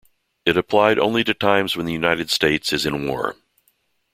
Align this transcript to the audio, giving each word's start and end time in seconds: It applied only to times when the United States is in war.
It 0.47 0.57
applied 0.57 0.97
only 0.97 1.23
to 1.25 1.35
times 1.35 1.77
when 1.77 1.85
the 1.85 1.93
United 1.93 2.31
States 2.31 2.73
is 2.73 2.87
in 2.87 3.05
war. 3.07 3.35